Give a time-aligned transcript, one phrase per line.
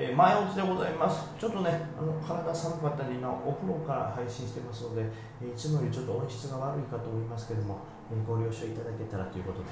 [0.00, 1.26] えー、前落ちでございます。
[1.40, 5.02] ちょっとね、あの体寒かったり、今、お風呂から配信してますので、
[5.42, 9.64] えいつもよりちょっと音質が悪いかと思いますけども、えー、ご了承いただけたらということで、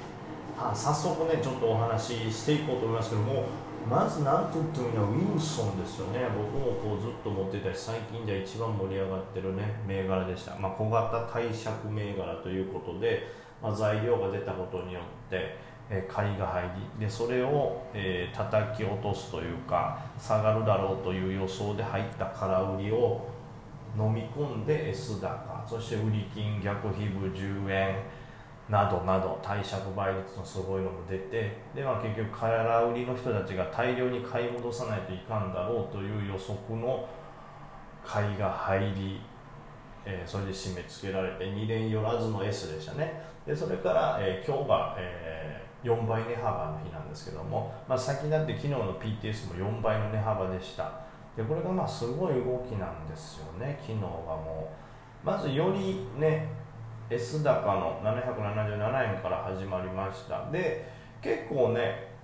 [0.58, 3.44] はあ、早速ね、ちょっとお話ししていこうと思いますけども、
[3.88, 6.26] まず何と言ってもいいのはウィルソンですよね。
[6.34, 10.58] 僕もこうずっと持ってたし、最近では一番盛り上がってるね、銘柄でした。
[10.58, 13.30] まあ、小型貸借銘柄ということで、
[13.62, 15.54] まあ、材料が出たことによって、
[15.88, 16.64] え買いが入
[16.98, 23.28] りでそれを、えー、叩き落とすというか下がるだろうという予想で入った空売りを
[23.96, 27.96] 飲み込んで S 高そして売り金逆皮膚10円
[28.68, 37.08] などなど貸借倍率のすごいのも出てで、まあ、結局空売りの人たちが大量に買い戻さないといかんだろうという予測の
[38.04, 39.20] 買いが入り、
[40.04, 43.22] えー、それで締め付けられて2連寄らずの S でしたね。
[43.46, 50.90] でそれから、えー、今日が、えー4倍値幅の日なんですけども、まあ、先だって昨日の PTS も4倍の値幅でした。
[51.36, 54.72] でこれがまあすごい動きなんですよね昨日はも
[55.24, 55.26] う。
[55.26, 56.48] まずよりね
[57.08, 60.50] S 高の777円から始まりました。
[60.50, 60.90] で
[61.22, 62.14] 結構ね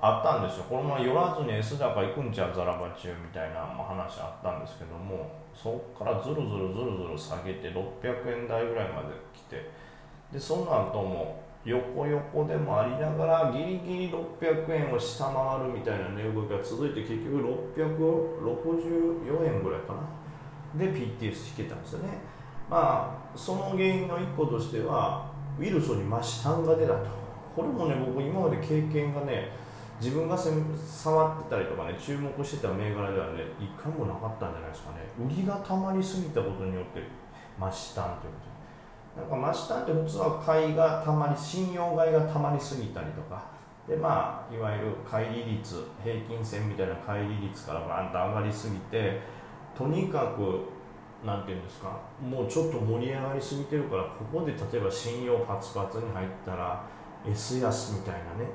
[0.00, 0.64] あったんですよ。
[0.68, 9.90] このまま寄らずに S 高行くんちゃうザラバ中みたいな話あったんですけどもそこからずるずるずるずる下げて600円台ぐらいまで来て。
[10.32, 17.36] でその後も横横でもありながらギリギリ600円を下回るみたいな値動きが続いて結局
[17.76, 20.00] 664円ぐらいかな。
[20.78, 22.18] で PTS 引けたんですよね。
[22.70, 27.06] まあその原因の一個としてはウィルソンに真下が出たと。
[27.54, 29.50] これもね僕今まで経験がね
[30.00, 35.00] 自分が触ってたりとかね注目してた銘柄ではね一回もなかったんじゃないですかね。
[35.18, 37.02] 売りがたまりすぎたことによって
[37.58, 38.59] 真下ということ。
[39.16, 43.60] なんか真下って普通は買いがたまり信用買いがたまりすぎたりとか。
[43.88, 49.20] でまあいわゆる乖離率平均線みたいな乖離率からバンと上がりすぎて
[49.76, 50.60] とにかく
[51.26, 56.84] なんていうんですかもうちょっと盛り上がりすぎてるからここで例えば信用パツパツに入ったら
[57.26, 58.50] S 安みたいなね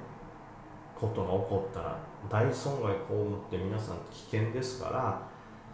[0.99, 1.97] ことが起こったら
[2.29, 4.89] 大損害被って皆さん危険ですか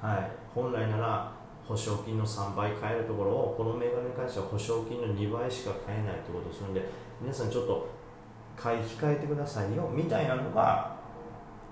[0.02, 1.32] ら、はい、本来なら
[1.72, 6.84] 保証金の3倍買えるところをこの銘柄に関しては保証金の2倍しか買えないということするので
[7.22, 7.88] 皆さんちょっと
[8.58, 10.98] 買い控えてくださいよみたいなのが、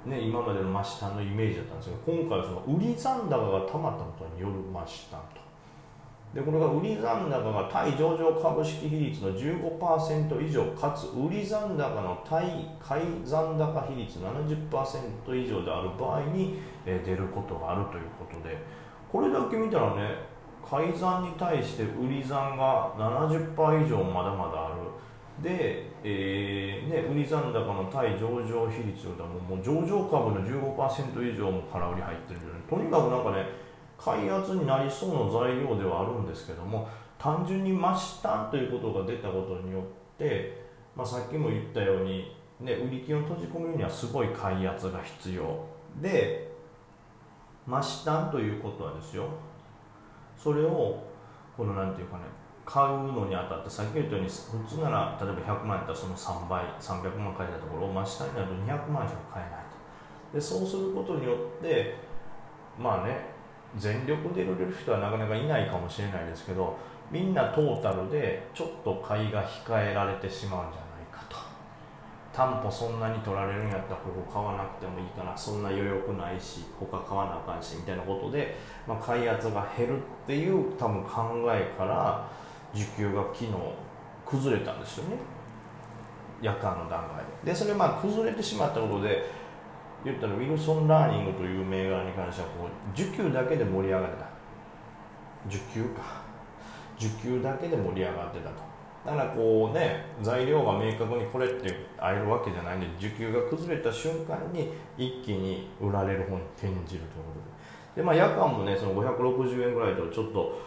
[0.05, 5.49] ね、今までの真下のイメージだったんですけど今回はその売り残高がたまったことによる真下と。
[6.33, 18.79] でこれが売り残高が対上場株式比率の15%以上かつ売り残高の対買い残高比率70%以上である場合に、出ることがあるということで。
[19.11, 20.29] これだけ見たらね
[20.69, 24.89] 改ざんに対して売り残が70%以上まだまだある。
[25.41, 33.45] で、えーね、売り残高の対上場比率はもう上場株の15%以上も空売り入ってるんで、とにかくなんかね
[33.97, 36.87] 開発になりそうな材料ではあるんですけども
[37.17, 39.83] 単純に増したということが出たことによっ
[40.17, 40.61] て、
[40.95, 45.65] まあ、さっきも言ったように、ね、売り金を閉じ込めるにはすごい開発が必要。
[46.01, 46.48] で
[47.69, 49.25] 増したということはですよ。
[50.37, 51.03] それを
[51.55, 52.23] このなんていうかね
[52.65, 59.63] 買うのにあたってさっき言ったように普通なら例えば100万やったらその3倍300万買えたところを真下になると200万しか買えない
[60.31, 60.37] と。
[60.37, 61.95] でそうすることによって
[62.79, 63.17] まあね
[63.75, 66.77] 全力で売れる人はなかなかいないかもしれないですけど
[67.11, 70.88] みんなトータルでちょっと買いが控えられてしまうんじゃない
[72.39, 75.35] 担保そんなに取られるんやったらここ買わなくてもいいかな。
[75.35, 78.55] そんな余力ないし他買わなあかんしみたいなことで、
[78.87, 82.25] まあ、買い圧が減るっていう多分考えから
[82.73, 83.51] 需給が昨日
[84.25, 85.17] 崩れたんですよね。
[86.41, 87.51] 夜間の段階で。
[87.51, 89.29] でそれまあ崩れてしまったことで
[90.05, 94.25] 言ったらウィルソン・ラーニングという銘柄に関してはこう需給だけで盛り上がってた。
[95.49, 96.21] 需給か。
[96.97, 98.78] 需給だけで盛り上がってたと。
[99.05, 107.01] だからこうね材料が明確にこれって会えるわけじゃないんで需給が崩れた瞬間に一気に売られる方に転じるというこ
[107.33, 108.01] とで。
[108.01, 110.59] で、まあ、夜間もねその560円ぐらいとちょっと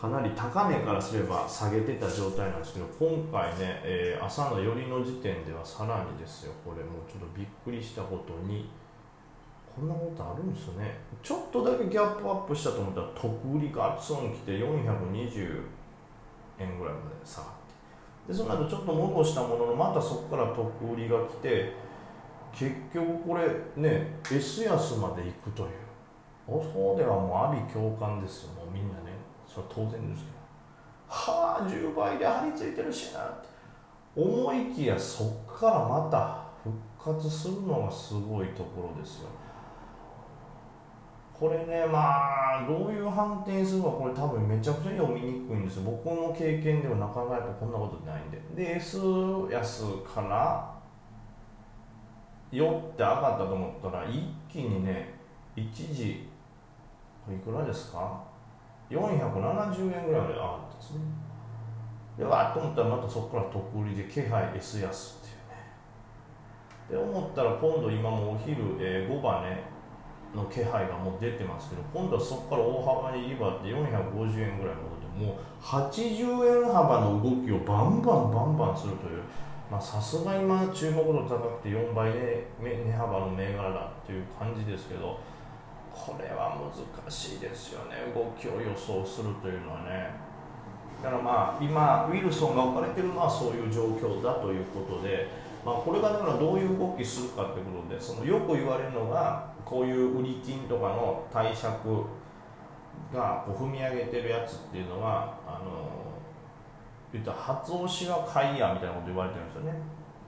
[0.00, 6.52] かなり高値からすれば下げてた状態なんですけど今回ね、えー、朝の寄りの時点ではさらにですよ。
[6.64, 8.68] これもうちょっとびっくりしたことに。
[9.80, 10.98] こんなことあるんですよね。
[11.22, 15.62] ちょっとだけギャップアップしたと思ったら特売りガツン来て420
[16.58, 17.59] 円ぐらいまで下がって。
[18.30, 21.72] でその後ちょっと戻したもののまたそこから特売りが来て
[22.52, 25.70] 結局これね S 安まで行くという。
[26.46, 29.12] そうではもう阿鼻共感ですよもうみんなね。
[29.48, 30.36] それは当然ですけど。
[31.08, 33.48] はあ10倍で張り付いてるしなって。
[34.16, 39.28] 思いきやそっからまた復活するのがすごいところですよ。
[41.40, 45.84] これねまあどういう反転するかこれ多分めちゃくちゃ読みにくいんですよ。
[45.84, 48.38] 僕の経験でもなかなかこんなことないんで。
[48.54, 48.98] で S
[49.50, 50.70] 安から
[52.52, 54.20] 4って上がったと思ったら一
[54.52, 55.14] 気にね
[55.56, 55.64] 一
[55.94, 56.28] 時
[57.26, 58.22] いくらですか
[58.90, 60.98] ？470円ぐらいまで上がったんですね。
[62.18, 67.02] でわっと思ったらまたそこから特売りで気配 S 安っていうね。
[67.08, 69.69] で思ったら今度今もお昼、えー、5番ね
[70.34, 79.22] の気配がもう出てますけど今度はそこから大幅にリバーって450円ぐらい戻ってもう80円幅の動きをバンバンバンバンするという
[79.80, 85.20] さすが今注目度高くて4倍で値幅の銘柄だっていう感じですけど
[85.92, 88.12] これは難しいですよね。
[88.14, 90.10] 動きを予想するというのはね。
[91.02, 95.28] だからまあ今ウィルソンが置かれてるのはそういう状況だということで、
[95.64, 101.74] まあ、これがだからどういう動きするかってことでそのよく言われるのがこういう売り金とかの貸借
[103.12, 105.90] がこう踏み上げてるやつっていうのはあの
[107.12, 109.74] 言ったら初押しは買いやみたいなこと言われてるんですよね。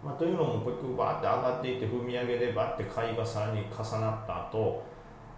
[0.05, 4.83] まあ、というのも結局バーって上がっていって踏み上げでバーって買いがさらに重なった後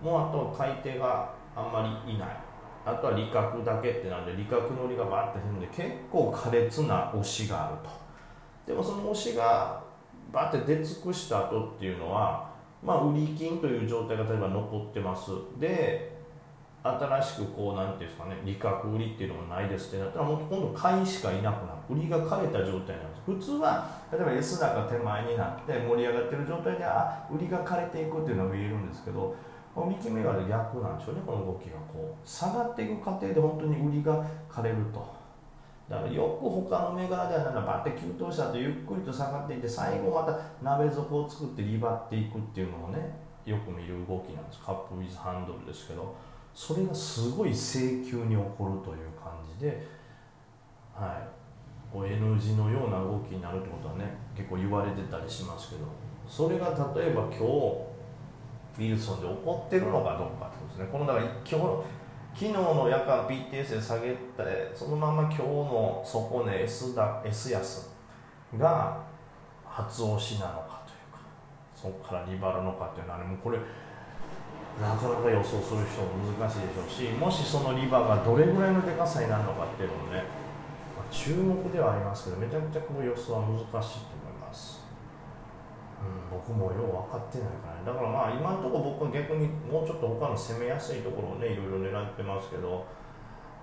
[0.00, 2.28] もうあと買い手があんまりいない
[2.86, 7.76] あとは利確だけってなんで利確のりがバーって踏んで結構苛烈な押しがある
[8.66, 9.83] とでもその押しが
[10.32, 12.50] バーって出尽くした後っていうのは
[12.82, 15.30] まあ売り金という状態が例えば残ってます。
[15.58, 16.14] で
[16.82, 21.78] 新しくこうなんていうんですかね利確売りっていうのもないですってなったらもう今度買いしかいなくなる。
[21.88, 23.22] 売りが枯れた状態なんです。
[23.24, 29.34] 普通は例えば S 高手前になって盛り上がってる状態であ売りが枯れていくっていうのは見えるんですけど
[29.76, 32.28] 見決めが逆なんでしょうねこの動きがこう。
[32.28, 35.23] 下がっていく過程で本当に売りが枯れると。
[35.88, 44.60] だからよく他の銘柄ではバッて急騰したとゆっくりと下がっていって最後また鍋底を作ってリバっていくっていうのをねよく見る動きなんです。
[44.60, 46.16] カップウィズハンドルですけど
[46.54, 49.86] それがすごい請求に起こるという感じで、
[50.94, 55.82] はい、こう N 字のような動きになるってことはね結構言われてたりしますけど
[56.26, 57.94] それが例えば今日
[58.78, 60.88] ウィルソンで起こってるのかどうかってことですね。
[60.90, 61.56] このだから今日
[62.34, 64.16] 昨日の夜間 PTS で下げて
[64.74, 67.90] そのまま今日の底値 S, だ S 安
[68.58, 69.04] が
[69.64, 71.20] 発押しなのかというか
[71.74, 73.58] そこからリバルのかっていうのはねもうこれ
[74.82, 80.24] なかなか予想する人も難しいでしょうしもしそのリバーがどれぐらいのでかさになるのかっていうのもね、
[80.98, 84.13] まあ、注目ではありますけどめちゃくちゃこの予想は難しい、
[86.30, 87.86] 僕もよう分かってないからね。
[87.86, 92.86] だからまあ今のところ僕は逆にもうちょっと他の攻めやすいところをねいろいろ狙ってますけど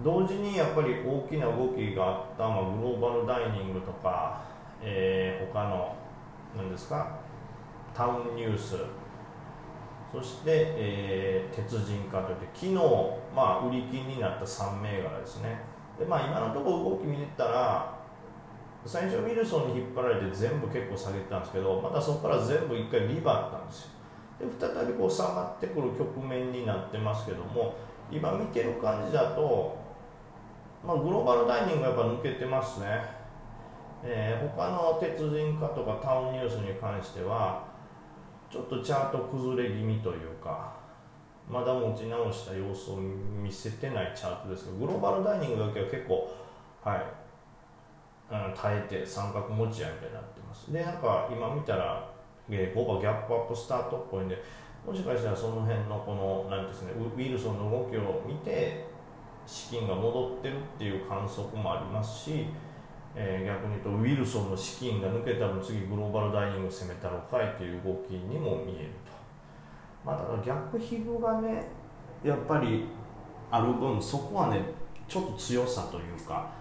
[0.03, 4.41] 同時にやっぱり大きな動きがあった、まあ、グローバルダイニングとか、
[4.81, 5.95] えー、他の
[6.55, 7.19] 何ですか
[7.93, 8.77] タウンニュース。
[10.11, 12.73] そして、えー、鉄人化といって昨日、
[13.33, 15.61] まあ、売り金になった3銘柄ですね。
[15.97, 18.00] で、まあ、今のところ動き見てたら
[18.85, 23.89] 最初ウィルソンに引っ張られて全部結構下げてたんですけどまたそこから全部1回リバーったんですよ。
[24.39, 27.75] で再びこう下がってくる局面になってますけども
[28.11, 29.77] 今見てる感じだと、
[30.85, 32.87] まあ、グローバルダイニングやっぱ抜けてますね、
[34.03, 37.63] えー、他の鉄人化とかタウンニュースに関しては
[38.49, 40.73] ちょっとチャート崩れ気味というか
[41.47, 46.29] まだ持ち直した様子を見せてないチャートですけどグローバルダイニングだけは結構
[46.83, 47.05] はい、
[48.31, 50.71] うん、耐えて三角持ち合いみたいになってます。
[50.71, 52.09] でなんか今見たら
[52.49, 54.37] えー5がギャップアップスタートっぽいんで
[54.85, 58.85] もしかしたらその辺のこの何ですねウィルソンの動きを見て
[59.45, 62.47] 資金が戻ってるっていう観測もありますし
[63.15, 69.11] えー、逆に言うとウィルソンの資金が抜けたら次グローバルダイニング攻めたのかいという動きにも見えると、
[70.05, 71.67] まあ、ただ逆皮膚がね
[72.23, 72.85] やっぱり
[73.49, 74.61] ある分そこはね
[75.09, 76.53] ちょっと強さというか、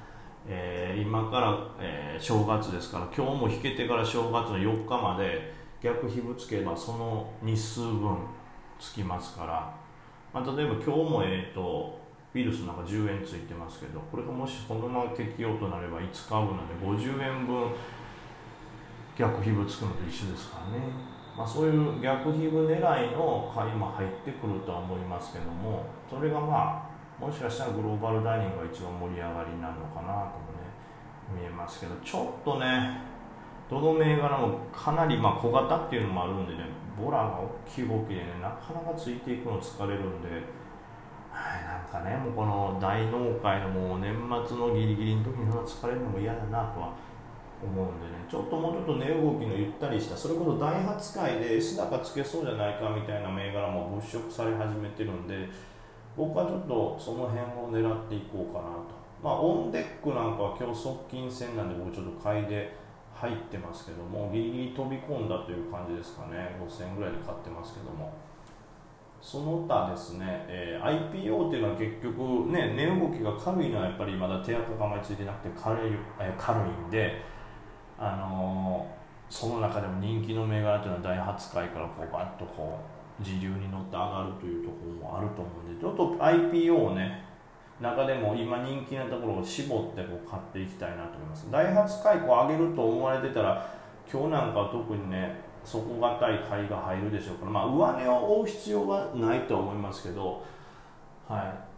[0.48, 8.18] えー、今から、えー、正月ですから今日も引けてから正月の4日まで逆皮膚つけばその日数分
[8.78, 9.74] つきますから、
[10.32, 12.00] まあ、例えば今日もえっ、ー、と
[12.34, 17.70] ウイルスなんか10円ついてますけどこれがもしこのまま適用となれば5日分なので50円分
[19.16, 20.84] 逆皮膚つくのと一緒ですからね、
[21.36, 26.89] まあ、そういう逆皮膚狙いの買いも入ってくるとは思いますけどもそれがまあ
[27.20, 30.64] もしかしたらグローバルダイニングが一番盛り上がりになるのかなともね
[31.36, 32.98] 見えますけどちょっとね
[33.68, 36.64] どの銘柄もかなりま小型っていうのもあるんでね
[36.98, 40.28] ボラが大きい動きでねなかなかついていくの疲れるんで
[41.30, 44.12] はい、なんかね、もうこの大納会のもう年
[44.46, 46.92] 末のギリギリの時に疲れるのも嫌だなとは
[47.62, 55.48] 思うんでねちょっともうちょっと値動きのゆったりしたそれこそダイハツ界で S 高つけそうじゃないかみたいな銘柄も物色され始めてるんで
[56.20, 58.92] 僕はちょっとその辺を狙っていこうかなと。
[59.24, 62.76] まあオンデックなんかは今日側近戦なんで僕ちょっと買いで
[63.14, 66.60] 入ってますけどもギリギリ飛び込んだという感じですかね。
[66.60, 68.12] 5000円ぐらいで買ってますけども。
[69.22, 77.20] その他ですね、えー、IPO っていうのは結局ね値動きが軽いのはやっぱりまだ手垢があまりついてなくて軽い,、えー、軽いんで
[77.98, 87.24] あのー、その中でも人気の銘柄というのは大発会からこうバッとこう時流に乗って上がるというところもあると思うんでちょっと IPO をね
[87.80, 91.50] 中でも今人気なところを絞ってこう買っていきたいなと思います。
[91.50, 93.74] ダイハツ解雇上げると思われてたら
[94.12, 100.44] 今日なんか特にね底堅い買いが入るでしょうからまあ上値を追う必要はないとは思いますけど
[101.26, 101.70] はい。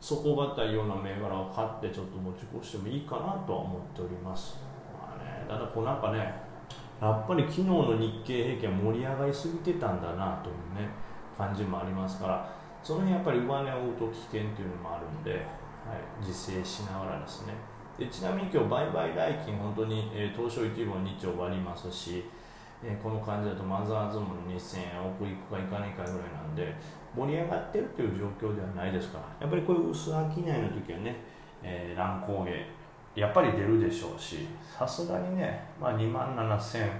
[0.00, 4.58] 底堅いような銘柄を買ってちょっと持ち越してもいいかなとは思っております。
[5.00, 6.34] まあねただこうなんかね
[7.00, 10.88] やっぱり昨日の日経平均は盛り上がりすぎてたんだなというね
[11.36, 15.40] 感じもありますからその辺やっぱり上値を追うと危険というのもあるんで、はい、
[16.20, 17.54] 自制しながらですね。
[17.98, 22.24] でちなみに今日売買代金本当に、えー、東証一部2兆割りますし、
[22.82, 26.74] えー、この感じだとマザーズも2000円奥行くかいかないかぐらいなんで
[27.16, 31.16] 盛り上がってるという状況ではないですからやっぱりこういう薄商いの時はね、
[31.62, 32.50] えー、乱高下
[33.14, 36.90] やっぱり出るでしょうしさすがにね、まあ、2万7500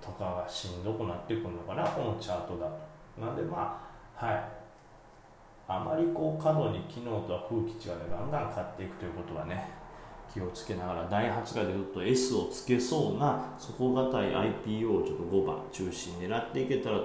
[0.00, 2.94] とかがしんどくなってくるのかなこのチャートだと。
[3.20, 3.80] なんでま
[4.18, 4.64] あはい。
[5.66, 9.70] あまりこう過度に昨日とは空気違うでガンガン買っていくということはね
[10.32, 17.02] 気をつけながら第8回でちょっと S をつけそうな底堅い IPO をちょっと5番中心狙っていけたらと